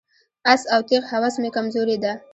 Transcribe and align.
آس 0.51 0.61
او 0.73 0.81
تیغ 0.87 1.03
هوس 1.11 1.35
مې 1.41 1.49
کمزوري 1.55 1.97
ده. 2.03 2.11